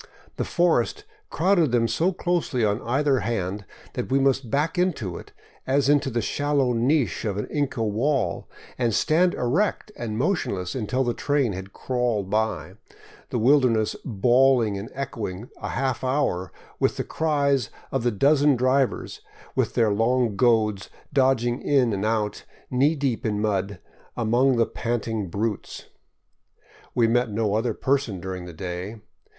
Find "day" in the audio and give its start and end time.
28.53-28.95